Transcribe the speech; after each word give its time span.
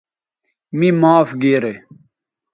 می 0.77 0.89
معاف 1.01 1.29
گیرے 1.41 1.73